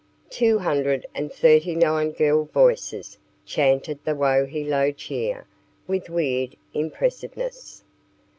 [0.31, 5.45] Two hundred and thirty nine girl voices chanted the Wo he lo Cheer
[5.85, 7.83] with weird impressiveness.